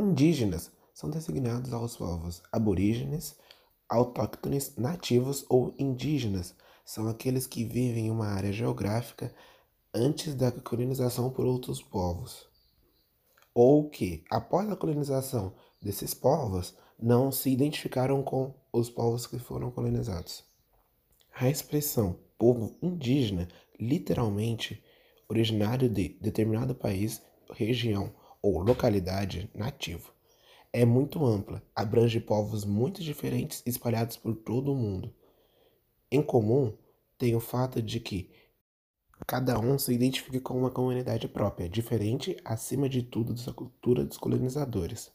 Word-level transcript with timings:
Indígenas 0.00 0.72
são 0.94 1.10
designados 1.10 1.74
aos 1.74 1.94
povos 1.94 2.42
aborígenes, 2.50 3.36
autóctones, 3.86 4.74
nativos 4.74 5.44
ou 5.46 5.74
indígenas. 5.78 6.54
São 6.86 7.06
aqueles 7.06 7.46
que 7.46 7.66
vivem 7.66 8.06
em 8.06 8.10
uma 8.10 8.28
área 8.28 8.50
geográfica 8.50 9.30
antes 9.92 10.34
da 10.34 10.50
colonização 10.50 11.28
por 11.28 11.44
outros 11.44 11.82
povos. 11.82 12.48
Ou 13.54 13.90
que, 13.90 14.24
após 14.30 14.70
a 14.70 14.76
colonização 14.76 15.52
desses 15.82 16.14
povos, 16.14 16.74
não 16.98 17.30
se 17.30 17.50
identificaram 17.50 18.22
com 18.22 18.54
os 18.72 18.88
povos 18.88 19.26
que 19.26 19.38
foram 19.38 19.70
colonizados. 19.70 20.42
A 21.34 21.50
expressão 21.50 22.16
povo 22.38 22.74
indígena, 22.80 23.48
literalmente 23.78 24.82
originário 25.28 25.90
de 25.90 26.08
determinado 26.22 26.74
país, 26.74 27.20
região 27.52 28.18
ou 28.42 28.60
localidade 28.60 29.50
nativo. 29.54 30.12
É 30.72 30.84
muito 30.84 31.24
ampla, 31.24 31.62
abrange 31.74 32.20
povos 32.20 32.64
muito 32.64 33.02
diferentes 33.02 33.62
espalhados 33.66 34.16
por 34.16 34.36
todo 34.36 34.72
o 34.72 34.76
mundo. 34.76 35.12
Em 36.10 36.22
comum, 36.22 36.76
tem 37.18 37.34
o 37.34 37.40
fato 37.40 37.82
de 37.82 38.00
que 38.00 38.30
cada 39.26 39.58
um 39.58 39.78
se 39.78 39.92
identifica 39.92 40.40
com 40.40 40.58
uma 40.58 40.70
comunidade 40.70 41.28
própria, 41.28 41.68
diferente, 41.68 42.36
acima 42.44 42.88
de 42.88 43.02
tudo, 43.02 43.34
da 43.34 43.52
cultura 43.52 44.04
dos 44.04 44.16
colonizadores. 44.16 45.12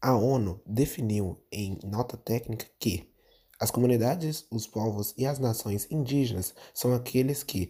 A 0.00 0.16
ONU 0.16 0.60
definiu 0.66 1.42
em 1.50 1.78
nota 1.84 2.16
técnica 2.16 2.66
que 2.78 3.10
as 3.58 3.70
comunidades, 3.70 4.46
os 4.50 4.66
povos 4.66 5.12
e 5.18 5.26
as 5.26 5.38
nações 5.38 5.86
indígenas 5.90 6.54
são 6.72 6.94
aqueles 6.94 7.42
que, 7.42 7.68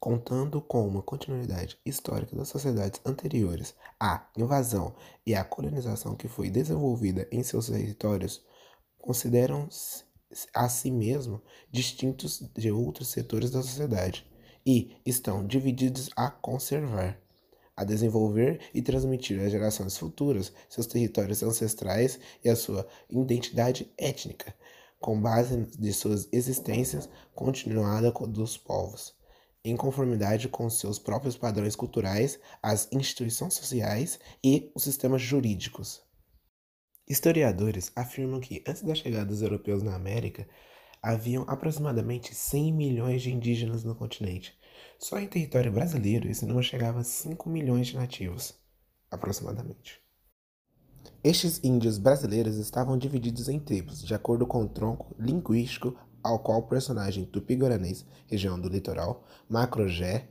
contando 0.00 0.62
com 0.62 0.88
uma 0.88 1.02
continuidade 1.02 1.78
histórica 1.84 2.34
das 2.34 2.48
sociedades 2.48 2.98
anteriores 3.04 3.74
à 4.00 4.26
invasão 4.34 4.94
e 5.26 5.34
à 5.34 5.44
colonização 5.44 6.16
que 6.16 6.26
foi 6.26 6.48
desenvolvida 6.48 7.28
em 7.30 7.42
seus 7.42 7.68
territórios, 7.68 8.42
consideram 8.98 9.68
a 10.54 10.68
si 10.70 10.90
mesmo 10.90 11.42
distintos 11.70 12.42
de 12.56 12.72
outros 12.72 13.08
setores 13.08 13.50
da 13.50 13.60
sociedade 13.60 14.26
e 14.64 14.96
estão 15.04 15.46
divididos 15.46 16.08
a 16.16 16.30
conservar, 16.30 17.20
a 17.76 17.84
desenvolver 17.84 18.70
e 18.72 18.80
transmitir 18.80 19.38
às 19.38 19.52
gerações 19.52 19.98
futuras 19.98 20.50
seus 20.70 20.86
territórios 20.86 21.42
ancestrais 21.42 22.18
e 22.42 22.48
a 22.48 22.56
sua 22.56 22.88
identidade 23.10 23.92
étnica, 23.98 24.54
com 24.98 25.20
base 25.20 25.58
de 25.78 25.92
suas 25.92 26.26
existências 26.32 27.06
continuada 27.34 28.10
dos 28.10 28.56
povos 28.56 29.19
em 29.64 29.76
conformidade 29.76 30.48
com 30.48 30.68
seus 30.70 30.98
próprios 30.98 31.36
padrões 31.36 31.76
culturais, 31.76 32.38
as 32.62 32.90
instituições 32.92 33.54
sociais 33.54 34.18
e 34.42 34.70
os 34.74 34.82
sistemas 34.82 35.20
jurídicos. 35.20 36.02
Historiadores 37.08 37.92
afirmam 37.94 38.40
que, 38.40 38.62
antes 38.66 38.82
da 38.82 38.94
chegada 38.94 39.26
dos 39.26 39.42
europeus 39.42 39.82
na 39.82 39.94
América, 39.94 40.48
haviam 41.02 41.44
aproximadamente 41.48 42.34
100 42.34 42.72
milhões 42.72 43.22
de 43.22 43.32
indígenas 43.32 43.84
no 43.84 43.94
continente. 43.94 44.58
Só 44.98 45.18
em 45.18 45.26
território 45.26 45.72
brasileiro 45.72 46.28
esse 46.28 46.44
número 46.44 46.62
chegava 46.62 47.00
a 47.00 47.04
5 47.04 47.48
milhões 47.48 47.88
de 47.88 47.96
nativos, 47.96 48.54
aproximadamente. 49.10 50.00
Estes 51.22 51.60
índios 51.62 51.98
brasileiros 51.98 52.56
estavam 52.56 52.96
divididos 52.96 53.48
em 53.48 53.58
tribos, 53.58 54.02
de 54.02 54.14
acordo 54.14 54.46
com 54.46 54.62
o 54.62 54.68
tronco 54.68 55.14
linguístico 55.18 55.96
ao 56.22 56.38
qual 56.38 56.58
o 56.58 56.68
personagem 56.68 57.24
tupi-guaranês, 57.24 58.04
região 58.26 58.58
do 58.58 58.68
litoral, 58.68 59.24
Macrogé 59.48 60.28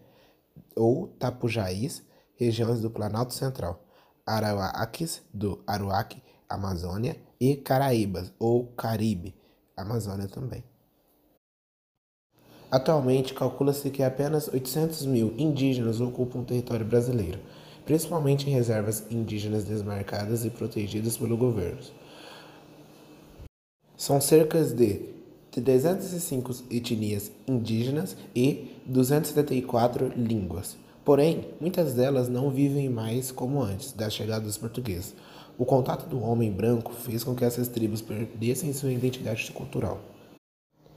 ou 0.75 1.07
Tapujaís, 1.07 2.03
regiões 2.35 2.81
do 2.81 2.89
Planalto 2.89 3.33
Central, 3.33 3.83
Arauáquis, 4.25 5.21
do 5.33 5.63
Aruaque, 5.67 6.21
Amazônia, 6.47 7.15
e 7.39 7.55
Caraíbas, 7.55 8.33
ou 8.37 8.67
Caribe, 8.67 9.33
Amazônia 9.75 10.27
também. 10.27 10.63
Atualmente, 12.69 13.33
calcula-se 13.33 13.89
que 13.89 14.03
apenas 14.03 14.47
800 14.47 15.05
mil 15.05 15.33
indígenas 15.37 15.99
ocupam 15.99 16.39
o 16.39 16.45
território 16.45 16.85
brasileiro, 16.85 17.39
principalmente 17.85 18.47
em 18.47 18.53
reservas 18.53 19.05
indígenas 19.09 19.63
desmarcadas 19.63 20.45
e 20.45 20.49
protegidas 20.49 21.17
pelo 21.17 21.35
governo. 21.35 21.81
São 23.97 24.21
cerca 24.21 24.63
de 24.63 25.18
305 25.51 26.63
etnias 26.69 27.31
indígenas 27.47 28.15
e 28.35 28.75
274 28.85 30.11
línguas. 30.15 30.77
Porém, 31.03 31.47
muitas 31.59 31.93
delas 31.93 32.29
não 32.29 32.51
vivem 32.51 32.87
mais 32.87 33.31
como 33.31 33.61
antes 33.61 33.91
da 33.93 34.09
chegada 34.09 34.45
dos 34.45 34.57
portugueses. 34.57 35.15
O 35.57 35.65
contato 35.65 36.07
do 36.07 36.21
homem 36.21 36.51
branco 36.51 36.93
fez 36.93 37.23
com 37.23 37.35
que 37.35 37.43
essas 37.43 37.67
tribos 37.67 38.01
perdessem 38.01 38.71
sua 38.73 38.91
identidade 38.91 39.51
cultural. 39.51 39.99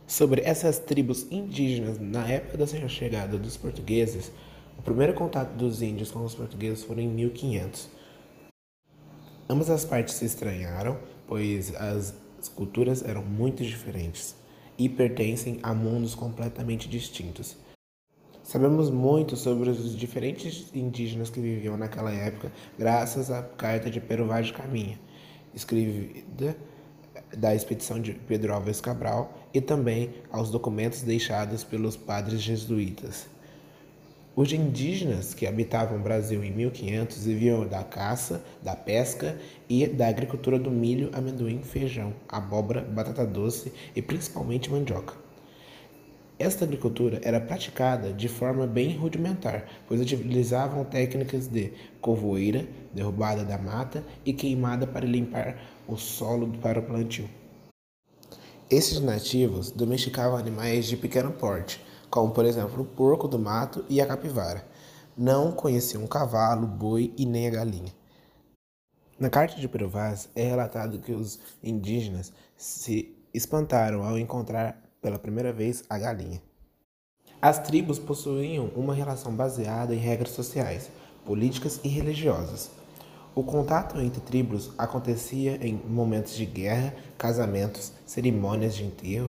Sobre 0.06 0.42
essas 0.42 0.78
tribos 0.78 1.26
indígenas, 1.30 1.98
na 1.98 2.28
época 2.28 2.58
da 2.58 2.66
chegada 2.66 3.38
dos 3.38 3.56
portugueses, 3.56 4.30
o 4.78 4.82
primeiro 4.82 5.14
contato 5.14 5.54
dos 5.56 5.80
índios 5.80 6.10
com 6.10 6.24
os 6.24 6.34
portugueses 6.34 6.84
foi 6.84 7.00
em 7.00 7.08
1500. 7.08 7.88
Ambas 9.48 9.70
as 9.70 9.84
partes 9.84 10.14
se 10.14 10.26
estranharam, 10.26 10.98
pois 11.26 11.74
as 11.74 12.14
culturas 12.54 13.02
eram 13.02 13.24
muito 13.24 13.62
diferentes 13.64 14.41
e 14.78 14.88
pertencem 14.88 15.58
a 15.62 15.74
mundos 15.74 16.14
completamente 16.14 16.88
distintos. 16.88 17.56
Sabemos 18.42 18.90
muito 18.90 19.36
sobre 19.36 19.70
os 19.70 19.96
diferentes 19.96 20.68
indígenas 20.74 21.30
que 21.30 21.40
viviam 21.40 21.76
naquela 21.76 22.12
época 22.12 22.52
graças 22.78 23.30
à 23.30 23.42
carta 23.42 23.88
de 23.88 24.00
Pero 24.00 24.26
Vaz 24.26 24.46
de 24.46 24.52
Caminha, 24.52 24.98
escrita 25.54 26.56
da 27.36 27.54
expedição 27.54 28.00
de 28.00 28.12
Pedro 28.12 28.52
Alves 28.52 28.80
Cabral 28.80 29.32
e 29.54 29.60
também 29.60 30.14
aos 30.30 30.50
documentos 30.50 31.02
deixados 31.02 31.62
pelos 31.64 31.96
padres 31.96 32.42
jesuítas. 32.42 33.26
Os 34.34 34.50
indígenas 34.50 35.34
que 35.34 35.46
habitavam 35.46 35.98
o 35.98 36.02
Brasil 36.02 36.42
em 36.42 36.50
1500 36.50 37.26
viviam 37.26 37.66
da 37.66 37.84
caça, 37.84 38.42
da 38.62 38.74
pesca 38.74 39.38
e 39.68 39.86
da 39.86 40.08
agricultura 40.08 40.58
do 40.58 40.70
milho, 40.70 41.10
amendoim, 41.12 41.62
feijão, 41.62 42.14
abóbora, 42.26 42.80
batata 42.80 43.26
doce 43.26 43.70
e 43.94 44.00
principalmente 44.00 44.70
mandioca. 44.70 45.14
Esta 46.38 46.64
agricultura 46.64 47.20
era 47.22 47.42
praticada 47.42 48.10
de 48.10 48.26
forma 48.26 48.66
bem 48.66 48.96
rudimentar, 48.96 49.66
pois 49.86 50.00
utilizavam 50.00 50.82
técnicas 50.82 51.46
de 51.46 51.70
covoeira, 52.00 52.66
derrubada 52.92 53.44
da 53.44 53.58
mata 53.58 54.02
e 54.24 54.32
queimada 54.32 54.86
para 54.86 55.04
limpar 55.04 55.62
o 55.86 55.96
solo 55.98 56.48
para 56.62 56.80
o 56.80 56.82
plantio. 56.82 57.28
Esses 58.70 58.98
nativos 58.98 59.70
domesticavam 59.70 60.38
animais 60.38 60.86
de 60.86 60.96
pequeno 60.96 61.32
porte, 61.32 61.78
como 62.12 62.30
por 62.30 62.44
exemplo 62.44 62.82
o 62.82 62.84
porco 62.84 63.26
do 63.26 63.38
mato 63.38 63.86
e 63.88 63.98
a 63.98 64.06
capivara. 64.06 64.62
Não 65.16 65.50
conheciam 65.50 66.04
o 66.04 66.08
cavalo, 66.08 66.66
boi 66.66 67.10
e 67.16 67.24
nem 67.24 67.48
a 67.48 67.50
galinha. 67.50 67.90
Na 69.18 69.30
carta 69.30 69.58
de 69.58 69.66
Provaz 69.66 70.28
é 70.36 70.44
relatado 70.44 70.98
que 70.98 71.12
os 71.12 71.40
indígenas 71.62 72.30
se 72.54 73.16
espantaram 73.32 74.02
ao 74.02 74.18
encontrar 74.18 74.78
pela 75.00 75.18
primeira 75.18 75.54
vez 75.54 75.84
a 75.88 75.98
galinha. 75.98 76.42
As 77.40 77.58
tribos 77.58 77.98
possuíam 77.98 78.66
uma 78.76 78.94
relação 78.94 79.34
baseada 79.34 79.94
em 79.94 79.98
regras 79.98 80.32
sociais, 80.32 80.90
políticas 81.24 81.80
e 81.82 81.88
religiosas. 81.88 82.70
O 83.34 83.42
contato 83.42 83.98
entre 83.98 84.20
tribos 84.20 84.70
acontecia 84.76 85.56
em 85.66 85.80
momentos 85.88 86.34
de 86.34 86.44
guerra, 86.44 86.94
casamentos, 87.16 87.90
cerimônias 88.04 88.74
de 88.74 88.84
enterro 88.84 89.31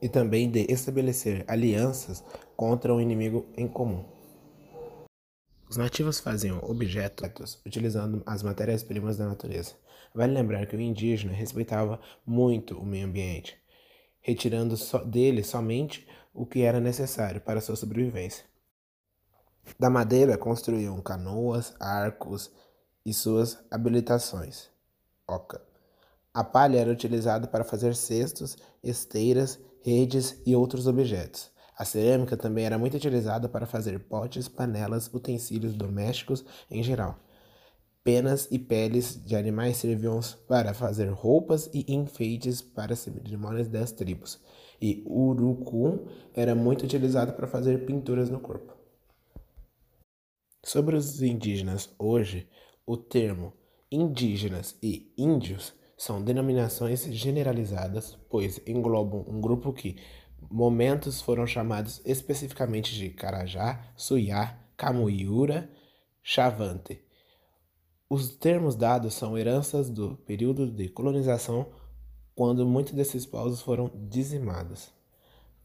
e 0.00 0.08
também 0.08 0.50
de 0.50 0.66
estabelecer 0.70 1.44
alianças 1.46 2.24
contra 2.56 2.94
um 2.94 3.00
inimigo 3.00 3.46
em 3.56 3.68
comum. 3.68 4.04
Os 5.68 5.76
nativos 5.76 6.18
faziam 6.18 6.58
objetos 6.62 7.60
utilizando 7.64 8.22
as 8.26 8.42
matérias-primas 8.42 9.16
da 9.16 9.28
natureza. 9.28 9.74
Vale 10.12 10.32
lembrar 10.32 10.66
que 10.66 10.74
o 10.74 10.80
indígena 10.80 11.32
respeitava 11.32 12.00
muito 12.26 12.76
o 12.76 12.84
meio 12.84 13.06
ambiente, 13.06 13.56
retirando 14.20 14.74
dele 15.06 15.44
somente 15.44 16.08
o 16.34 16.44
que 16.44 16.62
era 16.62 16.80
necessário 16.80 17.40
para 17.40 17.60
sua 17.60 17.76
sobrevivência. 17.76 18.44
Da 19.78 19.88
madeira 19.88 20.36
construíam 20.36 21.00
canoas, 21.00 21.74
arcos 21.78 22.50
e 23.06 23.14
suas 23.14 23.58
habilitações. 23.70 24.68
Oca. 25.28 25.62
A 26.34 26.42
palha 26.42 26.78
era 26.78 26.90
utilizada 26.90 27.46
para 27.46 27.64
fazer 27.64 27.94
cestos, 27.94 28.56
esteiras 28.82 29.60
redes 29.82 30.40
e 30.46 30.54
outros 30.54 30.86
objetos. 30.86 31.50
A 31.76 31.84
cerâmica 31.84 32.36
também 32.36 32.64
era 32.64 32.78
muito 32.78 32.96
utilizada 32.96 33.48
para 33.48 33.66
fazer 33.66 33.98
potes, 34.00 34.48
panelas, 34.48 35.08
utensílios 35.12 35.74
domésticos 35.74 36.44
em 36.70 36.82
geral. 36.82 37.18
Penas 38.02 38.48
e 38.50 38.58
peles 38.58 39.22
de 39.24 39.36
animais 39.36 39.76
serviam 39.76 40.20
para 40.48 40.74
fazer 40.74 41.10
roupas 41.10 41.70
e 41.72 41.84
enfeites 41.92 42.60
para 42.62 42.96
cerimônias 42.96 43.68
das 43.68 43.92
tribos. 43.92 44.40
E 44.80 45.02
urucum 45.06 46.06
era 46.34 46.54
muito 46.54 46.84
utilizado 46.84 47.32
para 47.32 47.46
fazer 47.46 47.84
pinturas 47.86 48.30
no 48.30 48.40
corpo. 48.40 48.74
Sobre 50.64 50.96
os 50.96 51.22
indígenas 51.22 51.90
hoje, 51.98 52.48
o 52.86 52.96
termo 52.96 53.52
Indígenas 53.92 54.78
e 54.80 55.12
índios 55.18 55.74
são 56.00 56.24
denominações 56.24 57.04
generalizadas, 57.14 58.16
pois 58.30 58.58
englobam 58.66 59.22
um 59.28 59.38
grupo 59.38 59.70
que 59.70 59.98
momentos 60.50 61.20
foram 61.20 61.46
chamados 61.46 62.00
especificamente 62.06 62.94
de 62.94 63.10
Carajá, 63.10 63.84
Suyá, 63.94 64.58
Camuiura, 64.78 65.70
Chavante. 66.22 67.04
Os 68.08 68.34
termos 68.34 68.74
dados 68.76 69.12
são 69.12 69.36
heranças 69.36 69.90
do 69.90 70.16
período 70.24 70.70
de 70.70 70.88
colonização, 70.88 71.70
quando 72.34 72.66
muitos 72.66 72.94
desses 72.94 73.26
povos 73.26 73.60
foram 73.60 73.90
dizimados. 74.08 74.90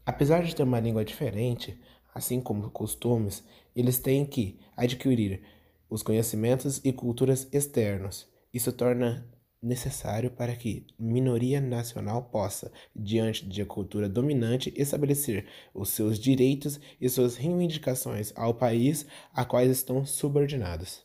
Apesar 0.04 0.42
de 0.42 0.54
ter 0.54 0.64
uma 0.64 0.80
língua 0.80 1.02
diferente, 1.02 1.80
assim 2.14 2.42
como 2.42 2.68
costumes, 2.68 3.42
eles 3.74 3.98
têm 3.98 4.26
que 4.26 4.60
adquirir 4.76 5.42
os 5.88 6.02
conhecimentos 6.02 6.78
e 6.84 6.92
culturas 6.92 7.48
externos. 7.50 8.28
Isso 8.52 8.70
torna 8.70 9.26
necessário 9.66 10.30
para 10.30 10.54
que 10.54 10.86
minoria 10.98 11.60
nacional 11.60 12.22
possa, 12.22 12.70
diante 12.94 13.46
de 13.46 13.64
cultura 13.64 14.08
dominante, 14.08 14.72
estabelecer 14.76 15.46
os 15.74 15.90
seus 15.90 16.18
direitos 16.18 16.80
e 17.00 17.08
suas 17.08 17.36
reivindicações 17.36 18.32
ao 18.36 18.54
país 18.54 19.06
a 19.34 19.44
quais 19.44 19.70
estão 19.70 20.06
subordinados. 20.06 21.04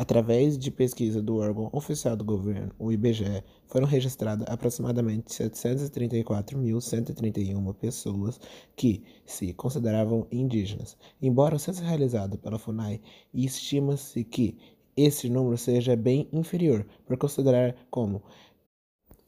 Através 0.00 0.56
de 0.56 0.70
pesquisa 0.70 1.20
do 1.20 1.38
órgão 1.38 1.70
oficial 1.72 2.16
do 2.16 2.24
governo, 2.24 2.70
o 2.78 2.92
IBGE, 2.92 3.42
foram 3.66 3.84
registradas 3.84 4.46
aproximadamente 4.48 5.28
734.131 5.28 7.74
pessoas 7.74 8.38
que 8.76 9.02
se 9.26 9.52
consideravam 9.52 10.24
indígenas. 10.30 10.96
Embora 11.20 11.56
o 11.56 11.58
censo 11.58 11.82
realizado 11.82 12.38
pela 12.38 12.60
FUNAI, 12.60 13.00
estima-se 13.34 14.22
que 14.22 14.56
esse 15.00 15.28
número 15.28 15.56
seja 15.56 15.94
bem 15.94 16.28
inferior, 16.32 16.86
por 17.06 17.16
considerar 17.16 17.76
como 17.90 18.22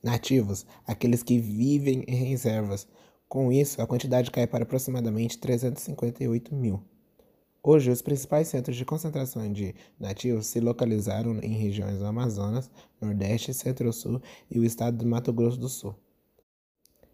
nativos 0.02 0.66
aqueles 0.86 1.22
que 1.22 1.38
vivem 1.38 2.04
em 2.08 2.14
reservas. 2.14 2.88
Com 3.28 3.52
isso, 3.52 3.80
a 3.80 3.86
quantidade 3.86 4.30
cai 4.30 4.46
para 4.46 4.64
aproximadamente 4.64 5.38
358 5.38 6.54
mil. 6.54 6.82
Hoje, 7.62 7.90
os 7.90 8.00
principais 8.00 8.48
centros 8.48 8.76
de 8.76 8.84
concentração 8.84 9.52
de 9.52 9.74
nativos 9.98 10.46
se 10.46 10.60
localizaram 10.60 11.38
em 11.40 11.52
regiões 11.52 11.98
do 11.98 12.06
Amazonas, 12.06 12.70
Nordeste, 13.00 13.52
Centro-Sul 13.52 14.20
e 14.50 14.58
o 14.58 14.64
estado 14.64 14.96
do 14.96 15.06
Mato 15.06 15.32
Grosso 15.32 15.58
do 15.58 15.68
Sul. 15.68 15.94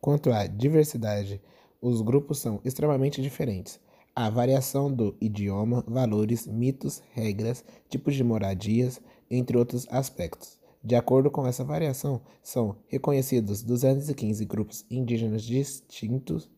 Quanto 0.01 0.31
à 0.31 0.47
diversidade, 0.47 1.43
os 1.81 2.01
grupos 2.01 2.39
são 2.39 2.61
extremamente 2.65 3.21
diferentes. 3.21 3.81
Há 4.19 4.31
variação 4.31 4.91
do 4.91 5.15
idioma, 5.21 5.85
valores, 5.87 6.47
mitos, 6.47 7.03
regras, 7.13 7.63
tipos 7.87 8.15
de 8.15 8.25
moradias, 8.25 8.99
entre 9.31 9.59
outros 9.59 9.87
aspectos. 9.91 10.59
De 10.83 10.95
acordo 10.95 11.31
com 11.31 11.47
essa 11.47 11.63
variação, 11.63 12.23
são 12.43 12.77
reconhecidos 12.89 13.63
215 13.63 14.43
grupos 14.47 14.87
indígenas 14.91 15.43
distintos 15.43 16.49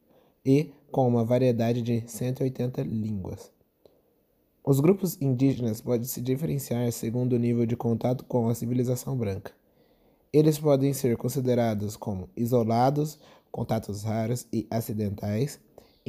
e 0.47 0.71
com 0.93 1.09
uma 1.09 1.25
variedade 1.25 1.83
de 1.83 2.05
180 2.07 2.81
línguas. 2.83 3.51
Os 4.65 4.79
grupos 4.79 5.21
indígenas 5.21 5.81
podem 5.81 6.07
se 6.07 6.21
diferenciar 6.21 6.93
segundo 6.93 7.33
o 7.33 7.39
nível 7.41 7.67
de 7.67 7.75
contato 7.75 8.25
com 8.25 8.49
a 8.49 8.55
civilização 8.55 9.17
branca. 9.17 9.51
Eles 10.33 10.61
podem 10.61 10.93
ser 10.93 11.17
considerados 11.17 11.97
como 11.97 12.29
isolados, 12.37 13.19
contatos 13.51 14.05
raros 14.05 14.47
e 14.53 14.65
acidentais, 14.71 15.59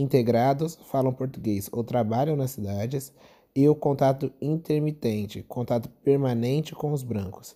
integrados, 0.02 0.80
falam 0.86 1.14
português 1.14 1.70
ou 1.72 1.84
trabalham 1.84 2.36
nas 2.36 2.52
cidades, 2.52 3.14
e 3.56 3.68
o 3.68 3.76
contato 3.76 4.32
intermitente, 4.42 5.44
contato 5.44 5.90
permanente 6.04 6.74
com 6.74 6.94
os 6.94 7.04
brancos. 7.04 7.56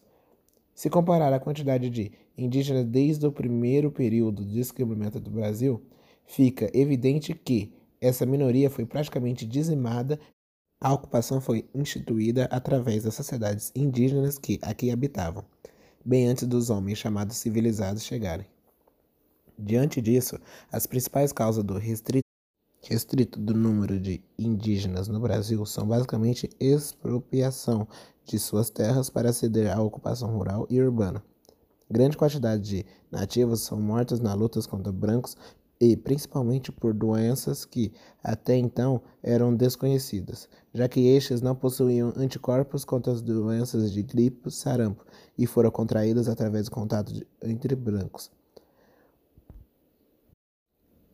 Se 0.74 0.90
comparar 0.90 1.31
a 1.31 1.40
quantidade 1.40 1.90
de 1.90 2.12
indígenas 2.38 2.86
desde 2.86 3.25
o 3.28 3.31
primeiro 3.31 3.92
período 3.92 4.44
de 4.44 4.56
descobrimento 4.56 5.19
do 5.19 5.30
Brasil, 5.30 5.81
fica 6.25 6.69
evidente 6.74 7.34
que 7.34 7.72
essa 8.01 8.25
minoria 8.25 8.69
foi 8.69 8.86
praticamente 8.86 9.45
dizimada 9.45 10.19
a 10.81 10.92
ocupação 10.92 11.40
foi 11.40 11.66
instituída 11.74 12.44
através 12.51 13.04
das 13.04 13.16
sociedades 13.16 13.72
indígenas 13.74 14.38
que 14.38 14.60
aqui 14.62 14.92
habitavam, 14.92 15.45
bem 16.04 16.28
antes 16.28 16.45
dos 16.45 16.69
homens 16.69 16.98
chamados 16.98 17.38
civilizados 17.38 18.04
chegarem. 18.04 18.45
Diante 19.57 20.01
disso, 20.01 20.38
as 20.69 20.86
principais 20.86 21.31
causas 21.31 21.63
do 21.63 21.78
restrito, 21.78 22.23
restrito 22.83 23.39
do 23.39 23.53
número 23.53 24.00
de 24.00 24.24
indígenas 24.38 25.07
no 25.07 25.19
Brasil 25.19 25.65
são 25.65 25.88
basicamente 25.88 26.50
expropriação 26.59 27.88
de 28.25 28.38
suas 28.38 28.69
terras 28.69 29.09
para 29.09 29.30
aceder 29.30 29.75
à 29.75 29.81
ocupação 29.81 30.30
rural 30.35 30.68
e 30.69 30.81
urbana. 30.81 31.24
Grande 31.89 32.18
quantidade 32.18 32.62
de 32.62 32.85
nativos 33.12 33.62
são 33.62 33.80
mortos 33.80 34.19
na 34.19 34.33
luta 34.33 34.62
contra 34.63 34.91
brancos 34.91 35.38
e 35.80 35.97
principalmente 35.97 36.71
por 36.71 36.94
doenças 36.94 37.65
que 37.65 37.91
até 38.24 38.56
então 38.56 39.01
eram 39.21 39.53
desconhecidas, 39.53 40.47
já 40.74 40.88
que 40.88 41.07
estes 41.07 41.41
não 41.41 41.56
possuíam 41.56 42.13
anticorpos 42.15 42.85
contra 42.85 43.12
as 43.12 43.21
doenças 43.21 43.91
de 43.91 44.01
gripe, 44.01 44.50
sarampo 44.50 45.06
e 45.38 45.45
foram 45.45 45.71
contraídas 45.71 46.30
através 46.30 46.65
do 46.65 46.71
contato 46.71 47.13
de, 47.13 47.27
entre 47.41 47.75
brancos. 47.75 48.31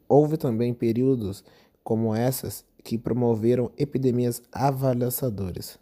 Houve 0.10 0.38
também 0.38 0.74
períodos 0.74 1.44
como 1.84 2.16
essas 2.16 2.66
que 2.84 2.98
promoveram 2.98 3.72
epidemias 3.78 4.42
avalaçadoras. 4.52 5.80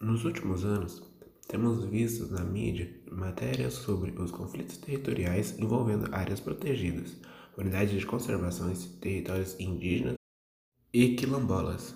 Nos 0.00 0.24
últimos 0.24 0.64
anos, 0.64 1.02
temos 1.48 1.84
visto 1.84 2.32
na 2.32 2.44
mídia 2.44 2.88
matérias 3.10 3.74
sobre 3.74 4.12
os 4.12 4.30
conflitos 4.30 4.76
territoriais 4.76 5.58
envolvendo 5.58 6.08
áreas 6.14 6.38
protegidas, 6.38 7.16
unidades 7.58 7.98
de 7.98 8.06
conservação 8.06 8.72
e 8.72 8.76
territórios 9.00 9.58
indígenas 9.58 10.14
e 10.92 11.16
quilombolas. 11.16 11.94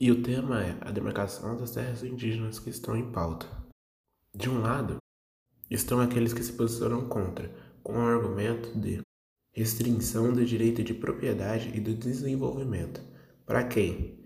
E 0.00 0.10
o 0.10 0.22
tema 0.22 0.64
é 0.64 0.78
a 0.80 0.90
demarcação 0.90 1.56
das 1.56 1.72
terras 1.72 2.02
indígenas 2.02 2.58
que 2.58 2.70
estão 2.70 2.96
em 2.96 3.12
pauta. 3.12 3.46
De 4.34 4.48
um 4.48 4.60
lado, 4.60 4.96
estão 5.70 6.00
aqueles 6.00 6.32
que 6.32 6.42
se 6.42 6.54
posicionam 6.54 7.06
contra, 7.06 7.54
com 7.82 7.92
o 7.92 8.06
argumento 8.06 8.78
de 8.78 9.02
restrição 9.52 10.32
do 10.32 10.44
direito 10.44 10.82
de 10.82 10.94
propriedade 10.94 11.72
e 11.74 11.80
do 11.80 11.94
desenvolvimento. 11.94 13.00
Para 13.44 13.64
quem? 13.64 14.20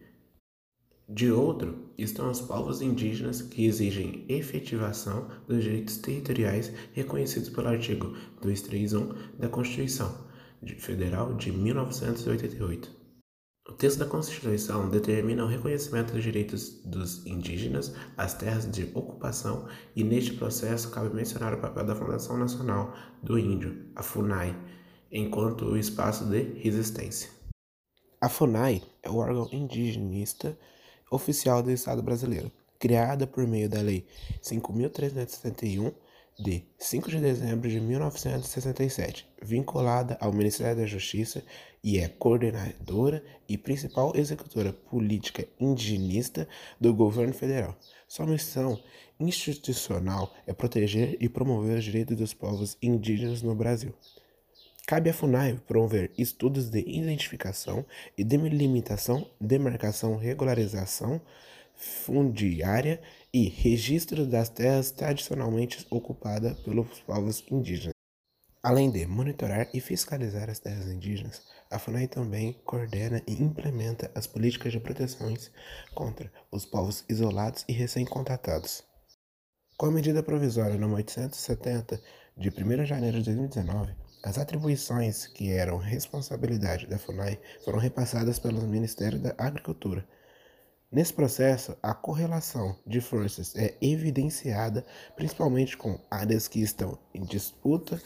De 1.08 1.30
outro, 1.30 1.90
estão 1.98 2.30
os 2.30 2.40
povos 2.40 2.80
indígenas 2.80 3.42
que 3.42 3.66
exigem 3.66 4.24
efetivação 4.28 5.28
dos 5.46 5.62
direitos 5.62 5.98
territoriais 5.98 6.72
reconhecidos 6.92 7.50
pelo 7.50 7.68
artigo 7.68 8.16
231 8.40 9.38
da 9.38 9.48
Constituição 9.48 10.26
Federal 10.78 11.34
de 11.34 11.52
1988. 11.52 13.04
O 13.66 13.72
texto 13.72 13.98
da 13.98 14.06
Constituição 14.06 14.90
determina 14.90 15.44
o 15.44 15.48
reconhecimento 15.48 16.12
dos 16.12 16.22
direitos 16.22 16.82
dos 16.84 17.24
indígenas 17.26 17.94
às 18.16 18.34
terras 18.34 18.70
de 18.70 18.90
ocupação 18.94 19.66
e 19.96 20.04
neste 20.04 20.34
processo 20.34 20.90
cabe 20.90 21.14
mencionar 21.14 21.54
o 21.54 21.60
papel 21.60 21.84
da 21.84 21.94
Fundação 21.94 22.36
Nacional 22.36 22.94
do 23.22 23.38
Índio, 23.38 23.86
a 23.96 24.02
FUNAI, 24.02 24.54
enquanto 25.14 25.64
o 25.64 25.78
espaço 25.78 26.24
de 26.24 26.42
resistência. 26.58 27.30
A 28.20 28.28
FUNAI 28.28 28.82
é 29.00 29.08
o 29.08 29.18
órgão 29.18 29.48
indigenista 29.52 30.58
oficial 31.08 31.62
do 31.62 31.70
Estado 31.70 32.02
brasileiro, 32.02 32.50
criada 32.80 33.24
por 33.24 33.46
meio 33.46 33.68
da 33.68 33.80
Lei 33.80 34.04
5.371, 34.42 35.94
de 36.36 36.64
5 36.76 37.10
de 37.10 37.20
dezembro 37.20 37.70
de 37.70 37.78
1967, 37.78 39.24
vinculada 39.40 40.18
ao 40.20 40.32
Ministério 40.32 40.78
da 40.78 40.86
Justiça 40.86 41.44
e 41.80 41.98
é 42.00 42.08
coordenadora 42.08 43.24
e 43.48 43.56
principal 43.56 44.12
executora 44.16 44.72
política 44.72 45.46
indigenista 45.60 46.48
do 46.80 46.92
governo 46.92 47.32
federal. 47.32 47.76
Sua 48.08 48.26
missão 48.26 48.82
institucional 49.20 50.34
é 50.44 50.52
proteger 50.52 51.16
e 51.20 51.28
promover 51.28 51.78
os 51.78 51.84
direitos 51.84 52.16
dos 52.16 52.34
povos 52.34 52.76
indígenas 52.82 53.40
no 53.40 53.54
Brasil. 53.54 53.94
Cabe 54.86 55.08
à 55.08 55.14
FUNAI 55.14 55.58
promover 55.66 56.12
estudos 56.18 56.68
de 56.68 56.80
identificação 56.80 57.86
e 58.18 58.22
delimitação, 58.22 59.26
demarcação, 59.40 60.16
regularização 60.16 61.22
fundiária 61.74 63.00
e 63.32 63.48
registro 63.48 64.26
das 64.26 64.50
terras 64.50 64.90
tradicionalmente 64.90 65.86
ocupadas 65.88 66.58
pelos 66.60 67.00
povos 67.00 67.42
indígenas. 67.50 67.94
Além 68.62 68.90
de 68.90 69.06
monitorar 69.06 69.70
e 69.72 69.80
fiscalizar 69.80 70.50
as 70.50 70.58
terras 70.58 70.86
indígenas, 70.86 71.42
a 71.70 71.78
FUNAI 71.78 72.06
também 72.06 72.52
coordena 72.64 73.22
e 73.26 73.42
implementa 73.42 74.10
as 74.14 74.26
políticas 74.26 74.72
de 74.72 74.80
proteções 74.80 75.50
contra 75.94 76.30
os 76.50 76.66
povos 76.66 77.06
isolados 77.08 77.64
e 77.66 77.72
recém-contratados. 77.72 78.84
Com 79.78 79.86
a 79.86 79.90
medida 79.90 80.22
provisória 80.22 80.76
nº 80.76 80.94
870, 80.94 82.00
de 82.36 82.50
1 82.50 82.52
de 82.52 82.84
janeiro 82.84 83.18
de 83.18 83.24
2019, 83.24 84.03
as 84.24 84.38
atribuições 84.38 85.26
que 85.26 85.52
eram 85.52 85.76
responsabilidade 85.76 86.86
da 86.86 86.98
FUNAI 86.98 87.38
foram 87.62 87.78
repassadas 87.78 88.38
pelo 88.38 88.62
Ministério 88.62 89.18
da 89.18 89.34
Agricultura. 89.36 90.08
Nesse 90.90 91.12
processo, 91.12 91.76
a 91.82 91.92
correlação 91.92 92.74
de 92.86 93.02
forças 93.02 93.54
é 93.54 93.76
evidenciada 93.82 94.82
principalmente 95.14 95.76
com 95.76 96.00
áreas 96.10 96.48
que 96.48 96.62
estão 96.62 96.98
em 97.12 97.22
disputa 97.22 98.00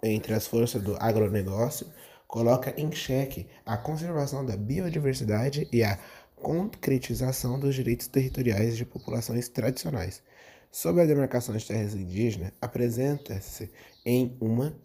entre 0.00 0.32
as 0.32 0.46
forças 0.46 0.80
do 0.80 0.96
agronegócio, 1.00 1.88
coloca 2.28 2.72
em 2.80 2.92
xeque 2.92 3.48
a 3.66 3.76
conservação 3.76 4.46
da 4.46 4.56
biodiversidade 4.56 5.68
e 5.72 5.82
a 5.82 5.98
concretização 6.36 7.58
dos 7.58 7.74
direitos 7.74 8.06
territoriais 8.06 8.76
de 8.76 8.84
populações 8.84 9.48
tradicionais. 9.48 10.22
Sob 10.70 11.00
a 11.00 11.04
demarcação 11.04 11.56
de 11.56 11.66
terras 11.66 11.94
indígenas, 11.94 12.52
apresenta-se 12.60 13.72
em 14.04 14.36
uma 14.40 14.76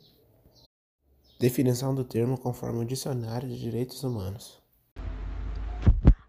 definição 1.40 1.96
do 1.96 2.04
termo 2.04 2.38
conforme 2.38 2.80
o 2.80 2.86
Dicionário 2.86 3.48
de 3.48 3.58
Direitos 3.58 4.04
Humanos. 4.04 4.62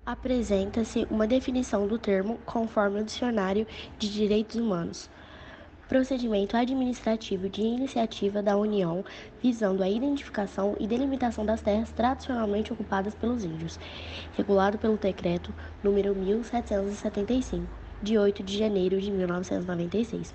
Apresenta-se 0.06 1.04
uma 1.10 1.26
definição 1.26 1.88
do 1.88 1.98
termo 1.98 2.38
conforme 2.46 3.00
o 3.00 3.04
Dicionário 3.04 3.66
de 3.98 4.08
Direitos 4.08 4.54
Humanos. 4.54 5.10
Procedimento 5.88 6.56
administrativo 6.56 7.48
de 7.48 7.60
iniciativa 7.60 8.40
da 8.40 8.56
União 8.56 9.04
visando 9.42 9.82
a 9.82 9.90
identificação 9.90 10.76
e 10.78 10.86
delimitação 10.86 11.44
das 11.44 11.60
terras 11.60 11.90
tradicionalmente 11.90 12.72
ocupadas 12.72 13.12
pelos 13.12 13.42
índios, 13.42 13.80
regulado 14.36 14.78
pelo 14.78 14.96
Decreto 14.96 15.52
número 15.82 16.14
1775, 16.14 17.66
de 18.00 18.16
8 18.16 18.44
de 18.44 18.56
janeiro 18.56 19.00
de 19.00 19.10
1996 19.10 20.32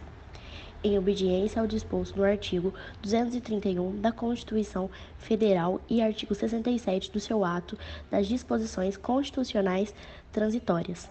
em 0.86 1.00
obediência 1.00 1.60
ao 1.60 1.68
disposto 1.68 2.16
no 2.16 2.24
artigo 2.24 2.72
231 3.02 4.00
da 4.00 4.12
Constituição 4.12 4.88
Federal 5.18 5.82
e 5.90 6.00
artigo 6.00 6.36
67 6.36 7.12
do 7.12 7.20
seu 7.20 7.44
ato 7.44 7.76
das 8.12 8.28
disposições 8.28 8.96
constitucionais 8.96 9.96
transitórias. 10.32 11.10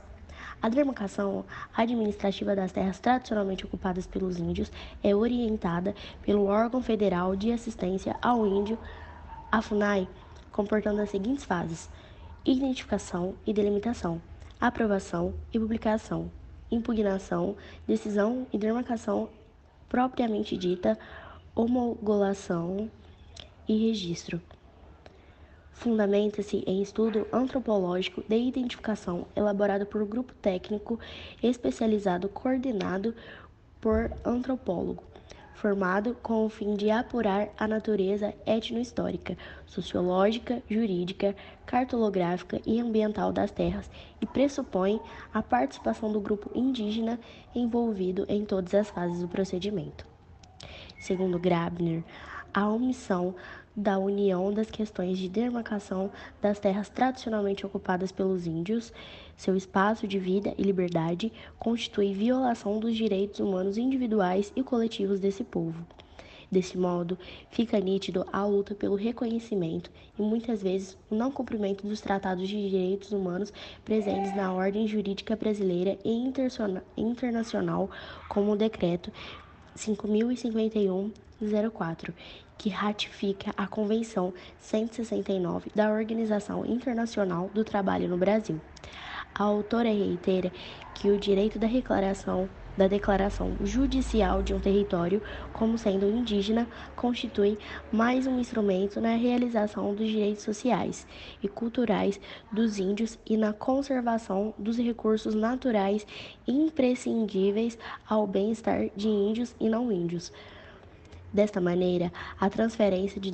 A 0.63 0.69
demarcação 0.69 1.45
administrativa 1.77 2.55
das 2.55 2.71
terras 2.71 3.01
tradicionalmente 3.01 3.67
ocupadas 3.67 4.07
pelos 4.07 4.39
índios 4.39 4.71
é 5.03 5.15
orientada 5.15 5.93
pelo 6.23 6.45
órgão 6.45 6.81
federal 6.81 7.35
de 7.35 7.51
assistência 7.51 8.17
ao 8.23 8.47
índio, 8.47 8.79
a 9.51 9.61
FUNAI, 9.61 10.09
comportando 10.53 11.03
as 11.03 11.11
seguintes 11.11 11.45
fases: 11.45 11.91
identificação 12.45 13.35
e 13.45 13.53
delimitação, 13.53 14.23
aprovação 14.61 15.35
e 15.53 15.59
publicação, 15.59 16.31
impugnação, 16.71 17.57
decisão 17.89 18.47
e 18.53 18.57
demarcação 18.57 19.29
propriamente 19.89 20.57
dita, 20.57 20.99
homologação 21.55 22.91
e 23.69 23.87
registro. 23.89 24.41
Fundamenta-se 25.73 26.63
em 26.67 26.81
estudo 26.81 27.27
antropológico 27.33 28.23
de 28.29 28.37
identificação 28.37 29.27
elaborado 29.35 29.85
por 29.85 30.03
um 30.03 30.07
grupo 30.07 30.33
técnico 30.35 30.99
especializado 31.43 32.29
coordenado 32.29 33.15
por 33.81 34.11
antropólogo, 34.25 35.03
formado 35.55 36.17
com 36.23 36.45
o 36.45 36.49
fim 36.49 36.75
de 36.75 36.91
apurar 36.91 37.49
a 37.57 37.67
natureza 37.67 38.35
etnohistórica, 38.47 39.37
sociológica, 39.65 40.63
jurídica, 40.69 41.35
cartográfica 41.65 42.61
e 42.67 42.81
ambiental 42.81 43.33
das 43.33 43.51
terras 43.51 43.91
e 44.21 44.27
pressupõe 44.27 45.01
a 45.33 45.43
participação 45.43 46.13
do 46.13 46.21
grupo 46.21 46.51
indígena 46.55 47.19
envolvido 47.55 48.27
em 48.29 48.45
todas 48.45 48.75
as 48.75 48.91
fases 48.91 49.21
do 49.21 49.29
procedimento. 49.29 50.07
Segundo 50.99 51.39
Grabner, 51.39 52.03
a 52.53 52.69
omissão 52.69 53.35
da 53.77 53.99
união 53.99 54.53
das 54.53 54.71
questões 54.71 55.19
de 55.19 55.29
demarcação 55.29 56.11
das 56.41 56.59
terras 56.59 56.89
tradicionalmente 56.89 57.67
ocupadas 57.67 58.13
pelos 58.13 58.47
índios, 58.47 58.93
seu 59.37 59.57
espaço 59.57 60.07
de 60.07 60.19
vida 60.19 60.55
e 60.57 60.63
liberdade, 60.63 61.33
constitui 61.59 62.15
violação 62.15 62.79
dos 62.79 62.97
direitos 62.97 63.41
humanos 63.41 63.77
individuais 63.77 64.53
e 64.55 64.63
coletivos 64.63 65.19
desse 65.19 65.43
povo. 65.43 65.85
Desse 66.51 66.79
modo, 66.79 67.19
fica 67.51 67.81
nítido 67.81 68.25
a 68.33 68.47
luta 68.47 68.77
pelo 68.77 68.95
reconhecimento 68.95 69.91
e 70.17 70.23
muitas 70.23 70.63
vezes 70.63 70.97
o 71.11 71.17
não 71.17 71.33
cumprimento 71.33 71.85
dos 71.85 72.01
tratados 72.01 72.49
de 72.49 72.71
direitos 72.71 73.11
humanos 73.11 73.53
presentes 73.85 74.37
na 74.37 74.53
ordem 74.53 74.87
jurídica 74.87 75.35
brasileira 75.35 75.99
e 76.05 76.13
internacional, 76.97 77.91
como 78.29 78.53
o 78.53 78.57
decreto 78.57 79.11
5051-04, 79.77 82.15
que 82.57 82.69
ratifica 82.69 83.53
a 83.57 83.67
Convenção 83.67 84.33
169 84.59 85.71
da 85.75 85.91
Organização 85.91 86.65
Internacional 86.65 87.51
do 87.53 87.65
Trabalho 87.65 88.09
no 88.09 88.17
Brasil. 88.17 88.61
A 89.35 89.43
autora 89.43 89.89
reitera 89.89 90.53
que 90.95 91.11
o 91.11 91.19
direito 91.19 91.59
da 91.59 91.67
declaração 91.67 92.49
da 92.77 92.89
declaração 92.89 93.57
judicial 93.63 94.43
de 94.43 94.53
um 94.53 94.61
território 94.61 95.23
como 95.53 95.79
sendo 95.79 96.09
indígena 96.09 96.69
constitui 96.97 97.59
mais 97.91 98.27
um 98.27 98.39
instrumento 98.39 99.01
na 99.01 99.15
realização 99.15 99.95
dos 99.95 100.09
direitos 100.09 100.43
sociais 100.43 101.07
e 101.43 101.49
culturais 101.49 102.21
dos 102.51 102.79
índios 102.79 103.19
e 103.25 103.37
na 103.37 103.53
conservação 103.53 104.55
dos 104.59 104.77
recursos 104.77 105.35
naturais 105.35 106.07
imprescindíveis 106.47 107.79
ao 108.09 108.27
bem-estar 108.27 108.89
de 108.97 109.09
índios 109.09 109.55
e 109.61 109.69
não 109.69 109.93
índios. 109.93 110.33
Desta 111.35 111.61
maneira, 111.61 112.13
a 112.41 112.49
transferência 112.49 113.21
de 113.21 113.33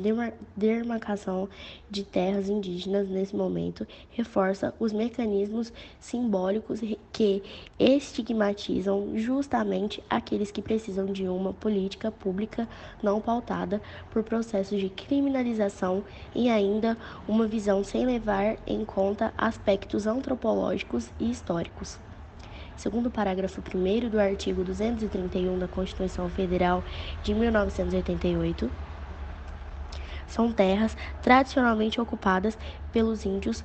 demarcação 0.57 1.47
de 1.91 2.03
terras 2.03 2.49
indígenas 2.49 3.07
nesse 3.11 3.37
momento 3.37 3.87
reforça 4.13 4.75
os 4.81 4.91
mecanismos 4.91 5.71
simbólicos 5.99 6.81
que 7.13 7.43
estigmatizam 7.79 9.19
justamente 9.19 10.03
aqueles 10.09 10.51
que 10.51 10.63
precisam 10.63 11.13
de 11.13 11.29
uma 11.29 11.53
política 11.53 12.11
pública 12.11 12.67
não 13.03 13.21
pautada 13.21 13.83
por 14.09 14.23
processos 14.23 14.81
de 14.81 14.89
criminalização 14.89 16.03
e 16.35 16.49
ainda 16.49 16.97
uma 17.29 17.47
visão 17.47 17.85
sem 17.85 18.07
levar 18.07 18.57
em 18.67 18.83
conta 18.83 19.35
aspectos 19.37 20.07
antropológicos 20.07 21.11
e 21.21 21.31
históricos. 21.31 21.99
Segundo 22.81 23.09
o 23.09 23.11
parágrafo 23.11 23.61
1 23.61 24.09
do 24.09 24.19
artigo 24.19 24.65
231 24.65 25.59
da 25.59 25.69
Constituição 25.69 26.31
Federal 26.31 26.83
de 27.23 27.35
1988, 27.35 28.73
são 30.27 30.51
terras 30.51 30.97
tradicionalmente 31.21 32.01
ocupadas 32.01 32.57
pelos 32.91 33.27
índios, 33.27 33.63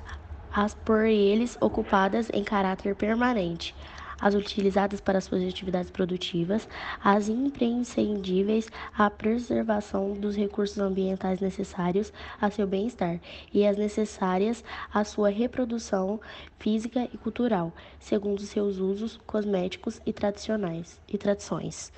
as 0.50 0.74
por 0.74 1.06
eles 1.06 1.56
ocupadas 1.62 2.28
em 2.30 2.44
caráter 2.44 2.94
permanente, 2.94 3.74
as 4.20 4.34
utilizadas 4.34 5.00
para 5.00 5.20
suas 5.20 5.42
atividades 5.42 5.90
produtivas, 5.90 6.68
as 7.02 7.28
imprescindíveis 7.28 8.68
à 8.96 9.10
preservação 9.10 10.14
dos 10.14 10.36
recursos 10.36 10.78
ambientais 10.78 11.40
necessários 11.40 12.12
a 12.40 12.50
seu 12.50 12.66
bem-estar 12.66 13.20
e 13.52 13.66
as 13.66 13.76
necessárias 13.76 14.64
à 14.92 15.04
sua 15.04 15.28
reprodução 15.28 16.20
física 16.58 17.08
e 17.12 17.18
cultural, 17.18 17.72
segundo 17.98 18.40
seus 18.42 18.78
usos 18.78 19.18
cosméticos 19.26 20.00
e 20.06 20.12
tradicionais 20.12 21.00
e 21.08 21.18
tradições. 21.18 21.92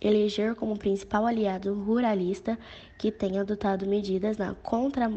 Eleger 0.00 0.56
como 0.56 0.76
principal 0.76 1.26
aliado 1.26 1.74
ruralista 1.74 2.58
que 2.98 3.12
tenha 3.12 3.42
adotado 3.42 3.86
medidas 3.86 4.36
na 4.36 4.52
contra, 4.54 5.12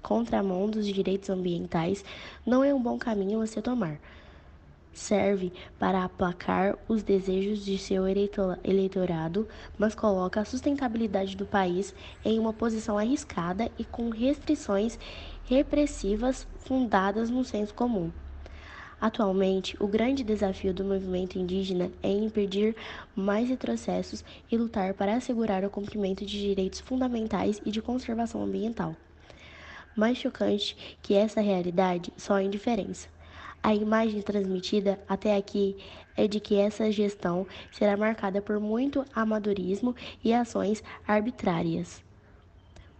contramão 0.00 0.70
dos 0.70 0.86
direitos 0.86 1.28
ambientais 1.28 2.02
não 2.46 2.64
é 2.64 2.72
um 2.72 2.82
bom 2.82 2.98
caminho 2.98 3.42
a 3.42 3.46
se 3.46 3.60
tomar 3.60 3.98
serve 4.92 5.52
para 5.78 6.04
aplacar 6.04 6.76
os 6.88 7.02
desejos 7.02 7.64
de 7.64 7.78
seu 7.78 8.04
eleitorado, 8.64 9.48
mas 9.78 9.94
coloca 9.94 10.40
a 10.40 10.44
sustentabilidade 10.44 11.36
do 11.36 11.46
país 11.46 11.94
em 12.24 12.38
uma 12.38 12.52
posição 12.52 12.98
arriscada 12.98 13.70
e 13.78 13.84
com 13.84 14.10
restrições 14.10 14.98
repressivas 15.44 16.46
fundadas 16.58 17.30
no 17.30 17.44
senso 17.44 17.74
comum. 17.74 18.10
Atualmente, 19.00 19.74
o 19.82 19.88
grande 19.88 20.22
desafio 20.22 20.74
do 20.74 20.84
movimento 20.84 21.38
indígena 21.38 21.90
é 22.02 22.10
impedir 22.10 22.76
mais 23.16 23.48
retrocessos 23.48 24.22
e 24.52 24.58
lutar 24.58 24.92
para 24.92 25.16
assegurar 25.16 25.64
o 25.64 25.70
cumprimento 25.70 26.26
de 26.26 26.38
direitos 26.38 26.80
fundamentais 26.80 27.62
e 27.64 27.70
de 27.70 27.80
conservação 27.80 28.42
ambiental. 28.42 28.94
Mais 29.96 30.18
chocante 30.18 30.98
que 31.02 31.14
essa 31.14 31.40
realidade 31.40 32.12
só 32.14 32.34
a 32.34 32.42
indiferença. 32.42 33.08
A 33.62 33.74
imagem 33.74 34.22
transmitida 34.22 34.98
até 35.06 35.36
aqui 35.36 35.76
é 36.16 36.26
de 36.26 36.40
que 36.40 36.56
essa 36.56 36.90
gestão 36.90 37.46
será 37.70 37.96
marcada 37.96 38.40
por 38.40 38.58
muito 38.58 39.04
amadorismo 39.14 39.94
e 40.24 40.32
ações 40.32 40.82
arbitrárias. 41.06 42.02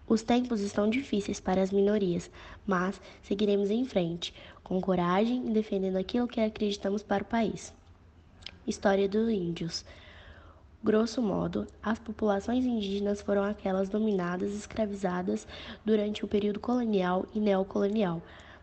Os 0.07 0.23
tempos 0.23 0.61
estão 0.61 0.90
difíceis 0.90 1.40
para 1.40 1.62
as 1.62 1.71
minorias, 1.71 2.31
mas 2.67 3.00
seguiremos 3.23 3.71
em 3.71 3.85
frente, 3.85 4.35
com 4.62 4.81
coragem, 4.81 5.52
defendendo 5.52 5.97
aquilo 5.97 6.29
que 6.29 6.40
acreditamos 6.40 7.02
para 7.02 7.23
o 7.23 7.26
país. 7.26 7.73
História 8.67 9.09
dos 9.09 9.31
índios. 9.31 9.85
Grosso 10.83 11.23
modo, 11.23 11.67
as 11.83 11.99
populações 11.99 12.64
indígenas 12.64 13.23
foram 13.23 13.45
aquelas 13.45 13.88
dominadas 13.88 14.52
e 14.52 14.57
escravizadas 14.57 15.47
durante 15.85 16.25
o 16.25 16.29
período 16.29 16.59
colonial 16.59 17.25
e 17.35 17.38
neocolonial, 17.38 18.23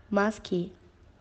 mas 0.09 0.39
que, 0.39 0.71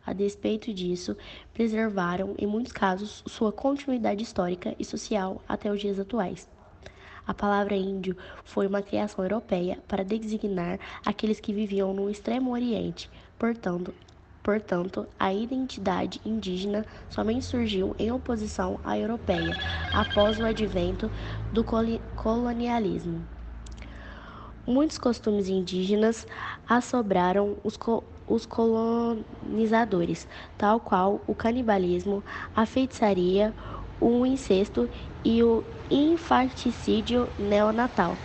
A 0.07 0.13
despeito 0.13 0.73
disso, 0.73 1.17
preservaram, 1.53 2.37
em 2.39 2.47
muitos 2.47 2.73
casos, 2.73 3.25
sua 3.27 3.51
continuidade 3.51 4.23
histórica 4.23 4.77
e 4.79 4.85
social 4.85 5.43
até 5.49 5.71
os 5.71 5.81
dias 5.81 5.99
atuais. 5.99 6.49
A 7.27 7.35
palavra 7.35 7.75
índio 7.75 8.17
foi 8.45 8.69
uma 8.69 8.83
criação 8.83 9.25
europeia 9.25 9.83
para 9.89 10.05
designar 10.05 10.79
aqueles 11.05 11.41
que 11.41 11.53
viviam 11.53 11.93
no 11.93 12.09
Extremo 12.09 12.53
Oriente, 12.53 13.11
portanto, 13.37 13.93
Portanto, 14.47 15.09
a 15.19 15.35
identidade 15.35 16.21
indígena 16.25 16.87
somente 17.11 17.45
surgiu 17.45 17.97
em 17.99 18.13
oposição 18.13 18.79
à 18.85 18.97
europeia 18.97 19.59
após 19.93 20.39
o 20.39 20.45
advento 20.45 21.11
do 21.51 21.65
colonialismo. 22.15 23.27
Muitos 24.65 24.99
costumes 24.99 25.49
indígenas 25.49 26.29
assobraram 26.69 27.57
os, 27.65 27.77
co 27.77 28.05
os 28.29 28.47
colonizadores, 28.47 30.27
tal 30.59 30.81
qual 30.81 31.21
o 31.27 31.35
canibalismo, 31.35 32.23
a 32.55 32.67
feitiçaria, 32.67 33.55
o 34.01 34.27
incesto 34.27 34.89
e 35.25 35.43
o 35.43 35.65
infanticídio 35.91 37.29
neonatal. 37.39 38.17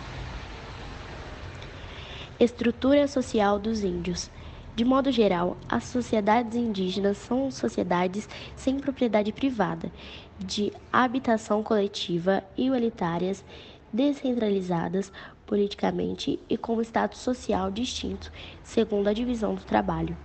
Estrutura 2.38 3.06
social 3.06 3.58
dos 3.58 3.84
índios. 3.84 4.30
De 4.74 4.84
modo 4.84 5.12
geral, 5.12 5.56
as 5.68 5.84
sociedades 5.84 6.56
indígenas 6.56 7.18
são 7.18 7.50
sociedades 7.50 8.28
sem 8.56 8.78
propriedade 8.78 9.30
privada, 9.30 9.92
de 10.38 10.72
habitação 10.92 11.62
coletiva, 11.62 12.42
igualitárias, 12.56 13.44
descentralizadas 13.92 15.12
politicamente 15.52 16.40
e 16.48 16.56
com 16.56 16.80
status 16.80 17.20
social 17.20 17.70
distinto, 17.70 18.32
segundo 18.62 19.08
a 19.08 19.12
divisão 19.12 19.54
do 19.54 19.62
trabalho. 19.62 20.16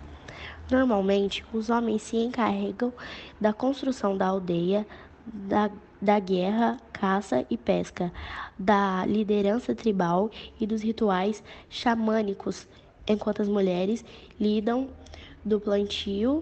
Normalmente, 0.71 1.43
os 1.51 1.69
homens 1.69 2.03
se 2.03 2.15
encarregam 2.15 2.93
da 3.37 3.51
construção 3.51 4.15
da 4.15 4.27
aldeia, 4.27 4.87
da, 5.25 5.69
da 6.01 6.17
guerra, 6.17 6.77
caça 6.93 7.45
e 7.49 7.57
pesca, 7.57 8.09
da 8.57 9.05
liderança 9.05 9.75
tribal 9.75 10.31
e 10.61 10.65
dos 10.65 10.81
rituais 10.81 11.43
xamânicos 11.69 12.65
enquanto 13.05 13.41
as 13.41 13.49
mulheres 13.49 14.05
lidam 14.39 14.87
do 15.43 15.59
plantio 15.59 16.41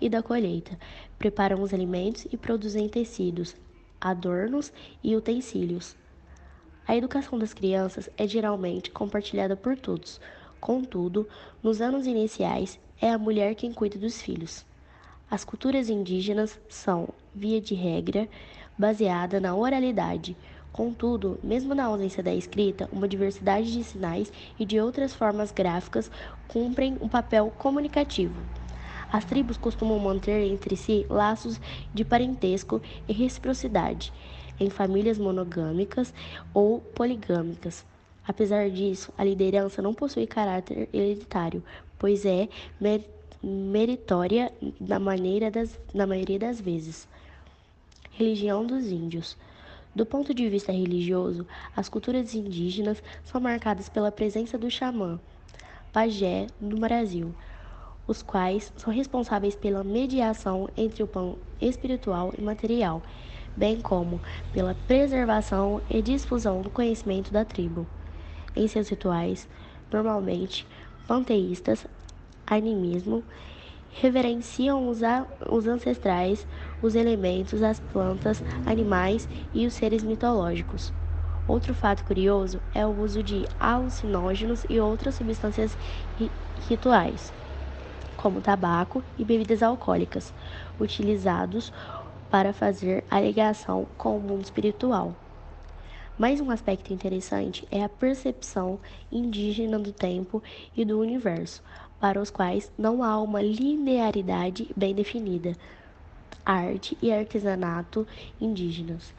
e 0.00 0.08
da 0.08 0.22
colheita, 0.22 0.78
preparam 1.18 1.60
os 1.60 1.74
alimentos 1.74 2.26
e 2.32 2.38
produzem 2.38 2.88
tecidos, 2.88 3.54
adornos 4.00 4.72
e 5.04 5.14
utensílios. 5.14 5.94
A 6.88 6.96
educação 6.96 7.38
das 7.38 7.52
crianças 7.52 8.08
é 8.16 8.26
geralmente 8.26 8.90
compartilhada 8.90 9.54
por 9.54 9.76
todos. 9.76 10.18
Contudo, 10.58 11.28
nos 11.62 11.82
anos 11.82 12.06
iniciais, 12.06 12.80
é 12.98 13.10
a 13.10 13.18
mulher 13.18 13.54
quem 13.54 13.74
cuida 13.74 13.98
dos 13.98 14.22
filhos. 14.22 14.64
As 15.30 15.44
culturas 15.44 15.90
indígenas 15.90 16.58
são, 16.66 17.10
via 17.34 17.60
de 17.60 17.74
regra, 17.74 18.26
baseada 18.78 19.38
na 19.38 19.54
oralidade, 19.54 20.34
Contudo, 20.72 21.40
mesmo 21.42 21.74
na 21.74 21.86
ausência 21.86 22.22
da 22.22 22.32
escrita, 22.32 22.88
uma 22.92 23.08
diversidade 23.08 23.72
de 23.72 23.82
sinais 23.82 24.32
e 24.58 24.64
de 24.64 24.78
outras 24.78 25.12
formas 25.12 25.50
gráficas 25.50 26.10
cumprem 26.46 26.96
um 27.00 27.08
papel 27.08 27.52
comunicativo. 27.58 28.40
As 29.10 29.24
tribos 29.24 29.56
costumam 29.56 29.98
manter 29.98 30.46
entre 30.46 30.76
si 30.76 31.04
laços 31.10 31.60
de 31.92 32.04
parentesco 32.04 32.80
e 33.08 33.12
reciprocidade 33.12 34.12
em 34.60 34.70
famílias 34.70 35.18
monogâmicas 35.18 36.12
ou 36.52 36.80
poligâmicas. 36.80 37.84
Apesar 38.26 38.70
disso, 38.70 39.12
a 39.16 39.24
liderança 39.24 39.80
não 39.80 39.94
possui 39.94 40.26
caráter 40.26 40.88
hereditário, 40.92 41.62
pois 41.98 42.26
é 42.26 42.48
meritória 43.42 44.52
na, 44.80 44.98
maneira 44.98 45.50
das, 45.50 45.78
na 45.94 46.06
maioria 46.06 46.38
das 46.38 46.60
vezes. 46.60 47.08
Religião 48.12 48.66
dos 48.66 48.86
índios. 48.86 49.36
Do 49.94 50.04
ponto 50.04 50.34
de 50.34 50.48
vista 50.48 50.70
religioso, 50.70 51.46
as 51.74 51.88
culturas 51.88 52.34
indígenas 52.34 53.02
são 53.24 53.40
marcadas 53.40 53.88
pela 53.88 54.12
presença 54.12 54.58
do 54.58 54.70
xamã, 54.70 55.18
pajé, 55.92 56.46
no 56.60 56.76
Brasil, 56.78 57.34
os 58.06 58.22
quais 58.22 58.72
são 58.76 58.92
responsáveis 58.92 59.54
pela 59.54 59.82
mediação 59.82 60.68
entre 60.76 61.02
o 61.02 61.06
pão 61.06 61.36
espiritual 61.60 62.32
e 62.36 62.42
material, 62.42 63.02
bem 63.58 63.80
como 63.80 64.22
pela 64.52 64.74
preservação 64.74 65.82
e 65.90 66.00
difusão 66.00 66.62
do 66.62 66.70
conhecimento 66.70 67.32
da 67.32 67.44
tribo. 67.44 67.86
Em 68.54 68.68
seus 68.68 68.88
rituais, 68.88 69.48
normalmente 69.92 70.64
panteístas, 71.06 71.84
animismo 72.46 73.24
reverenciam 73.90 74.88
os, 74.88 75.00
os 75.50 75.66
ancestrais, 75.66 76.46
os 76.80 76.94
elementos, 76.94 77.62
as 77.62 77.80
plantas, 77.80 78.42
animais 78.64 79.28
e 79.52 79.66
os 79.66 79.74
seres 79.74 80.04
mitológicos. 80.04 80.92
Outro 81.48 81.74
fato 81.74 82.04
curioso 82.04 82.60
é 82.74 82.86
o 82.86 82.90
uso 82.90 83.22
de 83.22 83.44
alucinógenos 83.58 84.64
e 84.68 84.78
outras 84.78 85.16
substâncias 85.16 85.76
ri 86.16 86.30
rituais, 86.68 87.32
como 88.16 88.40
tabaco 88.40 89.02
e 89.16 89.24
bebidas 89.24 89.62
alcoólicas, 89.62 90.34
utilizados 90.78 91.72
para 92.30 92.52
fazer 92.52 93.04
a 93.10 93.20
ligação 93.20 93.86
com 93.96 94.16
o 94.16 94.20
mundo 94.20 94.42
espiritual. 94.42 95.14
Mais 96.18 96.40
um 96.40 96.50
aspecto 96.50 96.92
interessante 96.92 97.66
é 97.70 97.82
a 97.82 97.88
percepção 97.88 98.80
indígena 99.10 99.78
do 99.78 99.92
tempo 99.92 100.42
e 100.76 100.84
do 100.84 100.98
universo, 100.98 101.62
para 102.00 102.20
os 102.20 102.30
quais 102.30 102.72
não 102.76 103.02
há 103.02 103.20
uma 103.20 103.40
linearidade 103.40 104.68
bem 104.76 104.94
definida. 104.94 105.56
Arte 106.44 106.98
e 107.00 107.12
artesanato 107.12 108.06
indígenas. 108.40 109.14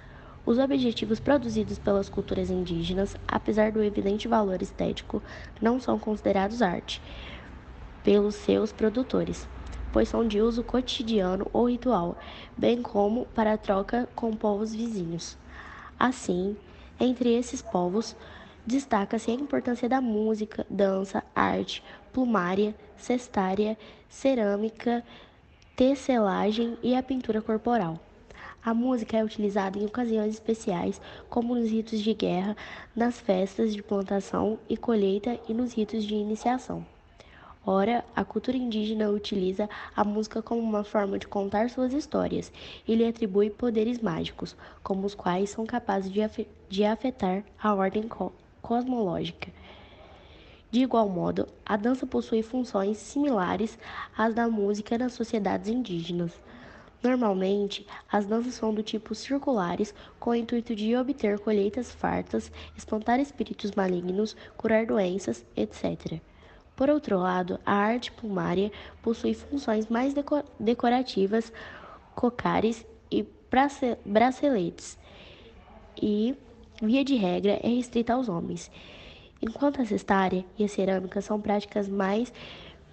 Os 0.46 0.58
objetivos 0.58 1.20
produzidos 1.20 1.78
pelas 1.78 2.10
culturas 2.10 2.50
indígenas, 2.50 3.16
apesar 3.28 3.72
do 3.72 3.84
evidente 3.84 4.28
valor 4.28 4.62
estético, 4.62 5.22
não 5.62 5.80
são 5.80 5.98
considerados 5.98 6.62
arte 6.62 7.02
pelos 8.04 8.36
seus 8.36 8.72
produtores, 8.72 9.48
pois 9.92 10.10
são 10.10 10.28
de 10.28 10.42
uso 10.42 10.64
cotidiano 10.64 11.48
ou 11.52 11.70
ritual, 11.70 12.18
bem 12.58 12.82
como 12.82 13.26
para 13.28 13.58
troca 13.58 14.08
com 14.16 14.32
povos 14.36 14.74
vizinhos. 14.74 15.38
Assim, 16.00 16.56
entre 17.00 17.34
esses 17.34 17.62
povos, 17.62 18.16
destaca-se 18.66 19.32
a 19.32 19.34
importância 19.34 19.90
da 19.90 20.00
música, 20.00 20.66
dança, 20.70 21.24
arte, 21.36 21.84
plumária, 22.14 22.76
cestária, 22.96 23.78
cerâmica, 24.08 25.04
tecelagem 25.76 26.78
e 26.84 26.96
a 26.96 27.02
pintura 27.02 27.42
corporal. 27.42 28.00
A 28.64 28.74
música 28.74 29.18
é 29.18 29.24
utilizada 29.24 29.80
em 29.80 29.86
ocasiões 29.86 30.34
especiais, 30.34 31.00
como 31.30 31.56
nos 31.56 31.70
ritos 31.70 32.02
de 32.02 32.14
guerra, 32.14 32.58
nas 32.94 33.20
festas 33.20 33.74
de 33.74 33.82
plantação 33.82 34.60
e 34.68 34.76
colheita 34.76 35.40
e 35.48 35.54
nos 35.54 35.74
ritos 35.74 36.04
de 36.04 36.14
iniciação. 36.14 36.86
Ora, 37.66 38.06
a 38.16 38.24
cultura 38.24 38.56
indígena 38.56 39.10
utiliza 39.10 39.70
a 39.94 40.04
música 40.04 40.42
como 40.42 40.62
uma 40.62 40.84
forma 40.84 41.20
de 41.20 41.28
contar 41.28 41.70
suas 41.70 41.92
histórias 41.94 42.52
e 42.88 42.96
lhe 42.96 43.06
atribui 43.06 43.50
poderes 43.50 44.00
mágicos, 44.00 44.56
como 44.82 45.06
os 45.06 45.14
quais 45.14 45.50
são 45.50 45.66
capazes 45.66 46.12
de 46.70 46.86
afetar 46.86 47.44
a 47.62 47.74
ordem 47.74 48.10
cosmológica. 48.62 49.52
De 50.72 50.82
igual 50.82 51.10
modo, 51.10 51.48
a 51.66 51.76
dança 51.76 52.08
possui 52.08 52.42
funções 52.44 52.98
similares 52.98 53.78
às 54.18 54.34
da 54.34 54.48
música 54.48 54.98
nas 54.98 55.14
sociedades 55.14 55.68
indígenas. 55.68 56.32
Normalmente, 57.04 57.86
as 58.10 58.26
danças 58.26 58.54
são 58.54 58.74
do 58.74 58.84
tipo 58.84 59.14
circulares, 59.14 59.94
com 60.20 60.30
o 60.30 60.36
intuito 60.36 60.76
de 60.76 60.96
obter 60.96 61.40
colheitas 61.40 61.92
fartas, 61.92 62.52
espantar 62.78 63.20
espíritos 63.20 63.72
malignos, 63.72 64.36
curar 64.56 64.86
doenças, 64.86 65.46
etc. 65.56 66.22
Por 66.80 66.90
outro 66.90 67.20
lado, 67.20 67.60
a 67.66 67.74
arte 67.74 68.10
plumária 68.10 68.72
possui 69.02 69.34
funções 69.34 69.90
mais 69.90 70.14
decorativas, 70.58 71.52
cocares 72.16 72.86
e 73.12 73.28
braceletes, 74.06 74.98
e 76.02 76.38
via 76.82 77.04
de 77.04 77.18
regra, 77.18 77.60
é 77.62 77.68
restrita 77.68 78.14
aos 78.14 78.30
homens, 78.30 78.72
enquanto 79.42 79.82
a 79.82 79.86
cestária 79.86 80.46
e 80.58 80.64
a 80.64 80.70
cerâmica 80.70 81.20
são 81.20 81.42
práticas 81.42 81.90
mais 81.90 82.32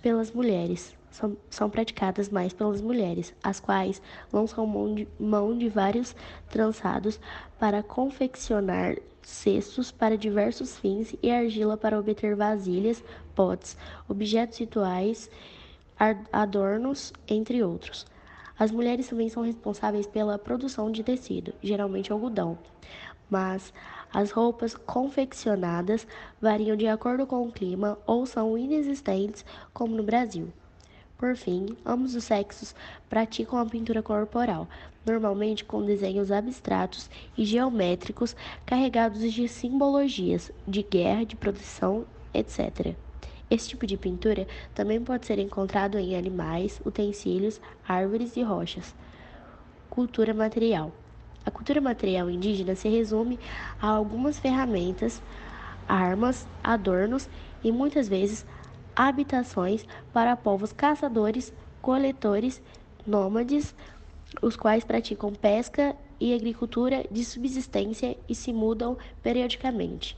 pelas 0.03 0.33
mulheres. 0.33 0.93
São, 1.13 1.37
são 1.49 1.71
praticadas 1.71 2.29
mais 2.29 2.53
pelas 2.53 2.81
mulheres, 2.81 3.33
as 3.41 3.61
quais 3.61 4.03
lançam 4.33 4.67
mão 4.67 4.97
de, 4.97 5.07
mão 5.17 5.57
de 5.57 5.69
vários 5.69 6.13
trançados 6.49 7.21
para 7.57 7.85
confeccionar 7.85 8.97
cestos 9.27 9.91
para 9.91 10.17
diversos 10.17 10.79
fins 10.79 11.15
e 11.23 11.31
argila 11.31 11.77
para 11.77 11.99
obter 11.99 12.37
vasilhas, 12.37 13.03
potes, 13.35 13.77
objetos 14.09 14.59
rituais, 14.59 15.31
adornos, 16.33 17.13
entre 17.27 17.63
outros. 17.63 18.07
As 18.59 18.71
mulheres 18.71 19.09
também 19.09 19.29
são 19.29 19.43
responsáveis 19.43 20.07
pela 20.07 20.39
produção 20.39 20.91
de 20.91 21.03
tecido, 21.03 21.53
geralmente 21.63 22.13
algodão 22.13 22.59
mas 23.29 23.73
as 24.13 24.31
roupas 24.31 24.75
confeccionadas 24.75 26.07
variam 26.41 26.77
de 26.77 26.87
acordo 26.87 27.27
com 27.27 27.43
o 27.43 27.53
clima 27.53 27.99
ou 28.07 28.25
são 28.25 28.57
inexistentes, 28.57 29.45
como 29.73 29.97
no 29.97 30.03
Brasil. 30.03 30.53
Por 31.19 31.35
fim, 31.35 31.77
ambos 31.85 32.15
os 32.15 32.25
sexos 32.25 32.75
praticam 33.09 33.59
a 33.59 33.67
pintura 33.67 34.03
corporal, 34.03 34.69
normalmente 35.07 35.65
com 35.65 35.85
desenhos 35.85 36.33
abstratos 36.33 37.09
e 37.39 37.45
geométricos 37.45 38.35
carregados 38.67 39.33
de 39.33 39.49
simbologias 39.49 40.51
de 40.67 40.83
guerra, 40.83 41.25
de 41.25 41.37
proteção, 41.37 42.05
etc. 42.35 42.97
Esse 43.49 43.69
tipo 43.69 43.87
de 43.87 43.97
pintura 43.97 44.47
também 44.75 45.01
pode 45.01 45.25
ser 45.25 45.39
encontrado 45.39 45.97
em 45.97 46.17
animais, 46.17 46.81
utensílios, 46.85 47.61
árvores 47.87 48.37
e 48.37 48.43
rochas. 48.43 48.93
Cultura 49.89 50.35
material. 50.35 50.93
A 51.45 51.51
cultura 51.51 51.81
material 51.81 52.29
indígena 52.29 52.75
se 52.75 52.89
resume 52.89 53.39
a 53.81 53.87
algumas 53.87 54.37
ferramentas, 54.37 55.23
armas, 55.89 56.45
adornos 56.63 57.29
e 57.63 57.71
muitas 57.71 58.09
vezes 58.09 58.45
habitações 58.97 59.87
para 60.13 60.37
povos 60.37 60.73
caçadores, 60.73 61.55
coletores, 61.81 62.61
nômades, 63.07 63.73
os 64.43 64.57
quais 64.57 64.85
praticam 64.85 65.33
pesca 65.33 65.97
e 66.21 66.35
agricultura 66.35 67.05
de 67.11 67.25
subsistência 67.25 68.17
e 68.29 68.35
se 68.35 68.53
mudam 68.53 68.99
periodicamente, 69.23 70.17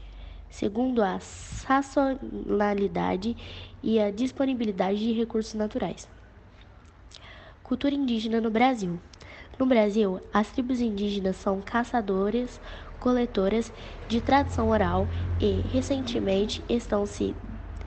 segundo 0.49 1.03
a 1.03 1.19
sazonalidade 1.21 3.37
e 3.83 3.99
a 3.99 4.11
disponibilidade 4.11 4.99
de 4.99 5.13
recursos 5.13 5.55
naturais. 5.55 6.09
Cultura 7.63 7.95
indígena 7.95 8.41
no 8.41 8.51
Brasil. 8.51 9.01
No 9.59 9.67
Brasil, 9.67 10.21
as 10.33 10.51
tribos 10.51 10.81
indígenas 10.81 11.37
são 11.37 11.61
caçadoras, 11.61 12.61
coletoras 12.99 13.73
de 14.07 14.21
tradição 14.21 14.69
oral 14.69 15.11
e, 15.39 15.67
recentemente, 15.71 16.65
estão 16.69 17.05
se 17.05 17.37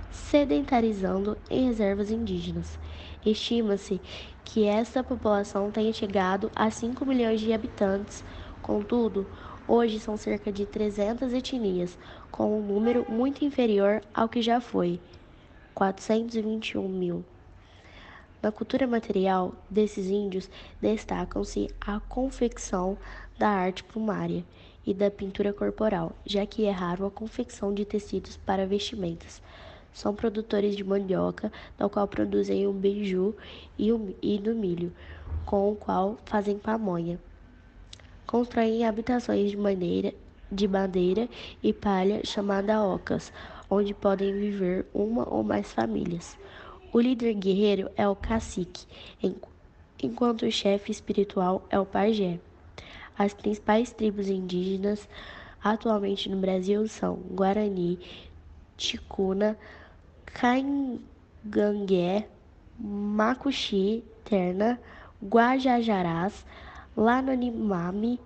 sedentarizando 0.09 1.37
em 1.49 1.65
reservas 1.65 2.11
indígenas. 2.11 2.77
Estima-se 3.25 4.01
que 4.43 4.65
esta 4.65 5.03
população 5.03 5.69
tenha 5.69 5.93
chegado 5.93 6.51
a 6.55 6.71
5 6.71 7.05
milhões 7.05 7.39
de 7.39 7.53
habitantes. 7.53 8.23
Contudo, 8.61 9.27
hoje 9.67 9.99
são 9.99 10.17
cerca 10.17 10.51
de 10.51 10.65
300 10.65 11.31
etnias, 11.31 11.97
com 12.31 12.59
um 12.59 12.65
número 12.65 13.05
muito 13.09 13.45
inferior 13.45 14.01
ao 14.13 14.27
que 14.27 14.41
já 14.41 14.59
foi, 14.59 14.99
421 15.75 16.87
mil. 16.87 17.23
Na 18.41 18.51
cultura 18.51 18.87
material 18.87 19.53
desses 19.69 20.07
índios 20.07 20.49
destacam-se 20.81 21.69
a 21.79 21.99
confecção 21.99 22.97
da 23.37 23.49
arte 23.49 23.83
plumária 23.83 24.43
e 24.83 24.95
da 24.95 25.11
pintura 25.11 25.53
corporal, 25.53 26.11
já 26.25 26.43
que 26.43 26.65
é 26.65 26.71
raro 26.71 27.05
a 27.05 27.11
confecção 27.11 27.71
de 27.71 27.85
tecidos 27.85 28.37
para 28.37 28.65
vestimentas. 28.65 29.41
São 29.93 30.15
produtores 30.15 30.75
de 30.75 30.83
mandioca, 30.83 31.51
da 31.77 31.89
qual 31.89 32.07
produzem 32.07 32.65
o 32.65 32.73
beiju 32.73 33.35
e, 33.77 33.91
o, 33.91 34.15
e 34.21 34.37
do 34.37 34.55
milho, 34.55 34.93
com 35.45 35.71
o 35.71 35.75
qual 35.75 36.17
fazem 36.25 36.57
pamonha. 36.57 37.19
Constroem 38.25 38.85
habitações 38.85 39.51
de 39.51 39.57
madeira, 39.57 40.13
de 40.51 40.67
madeira 40.67 41.27
e 41.61 41.73
palha 41.73 42.21
chamada 42.25 42.83
ocas, 42.83 43.31
onde 43.69 43.93
podem 43.93 44.33
viver 44.33 44.85
uma 44.93 45.27
ou 45.27 45.43
mais 45.43 45.71
famílias. 45.73 46.37
O 46.93 46.99
líder 46.99 47.33
guerreiro 47.33 47.89
é 47.95 48.07
o 48.07 48.15
cacique, 48.15 48.85
enquanto 50.01 50.45
o 50.45 50.51
chefe 50.51 50.91
espiritual 50.91 51.65
é 51.69 51.79
o 51.79 51.85
pajé. 51.85 52.39
As 53.17 53.33
principais 53.33 53.91
tribos 53.91 54.29
indígenas 54.29 55.07
atualmente 55.63 56.27
no 56.29 56.37
Brasil 56.37 56.87
são 56.87 57.15
Guarani, 57.15 57.99
Ticuna, 58.75 59.57
Caingangué, 60.33 62.27
Macuxi, 62.79 64.03
Terna, 64.23 64.79
Guajajarás, 65.21 66.45
Lanonimami, 66.95 68.19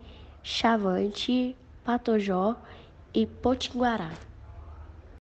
Chavante, 0.43 1.55
Patojó 1.83 2.55
e 3.13 3.25
Potiguará. 3.25 4.11